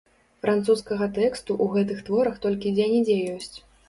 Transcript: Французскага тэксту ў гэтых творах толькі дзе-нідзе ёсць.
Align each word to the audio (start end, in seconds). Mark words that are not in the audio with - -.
Французскага 0.43 1.07
тэксту 1.17 1.53
ў 1.63 1.75
гэтых 1.75 1.99
творах 2.07 2.39
толькі 2.47 2.73
дзе-нідзе 2.79 3.19
ёсць. 3.35 3.53